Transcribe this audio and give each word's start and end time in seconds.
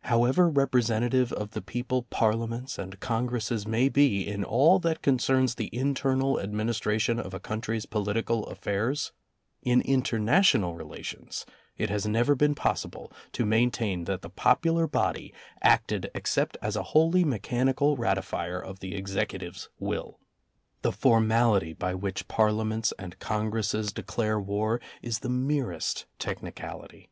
However 0.00 0.50
representative 0.50 1.32
of 1.32 1.52
the 1.52 1.62
people 1.62 2.06
Parlia 2.10 2.48
ments 2.48 2.76
and 2.76 2.98
Congresses 2.98 3.68
may 3.68 3.88
be 3.88 4.26
in 4.26 4.42
all 4.42 4.80
that 4.80 5.00
concerns 5.00 5.54
the 5.54 5.70
internal 5.72 6.40
administration 6.40 7.20
of 7.20 7.32
a 7.32 7.38
country's 7.38 7.86
political 7.86 8.46
affairs, 8.48 9.12
in 9.62 9.80
international 9.82 10.74
relations 10.74 11.46
it 11.78 11.88
has 11.88 12.04
never 12.04 12.34
been 12.34 12.56
possible 12.56 13.12
to 13.30 13.46
maintain 13.46 14.06
that 14.06 14.22
the 14.22 14.28
popular 14.28 14.88
body 14.88 15.32
acted 15.62 16.10
except 16.16 16.56
as 16.60 16.74
a 16.74 16.82
wholly 16.90 17.22
mechanical 17.24 17.96
ratifier 17.96 18.60
of 18.60 18.80
the 18.80 18.96
Executive's 18.96 19.68
will. 19.78 20.18
The 20.82 20.90
formality 20.90 21.74
by 21.74 21.94
which 21.94 22.26
Par 22.26 22.50
liaments 22.50 22.92
and 22.98 23.20
Congresses 23.20 23.92
declare 23.92 24.40
war 24.40 24.80
is 25.00 25.20
the 25.20 25.28
merest 25.28 26.06
technicality. 26.18 27.08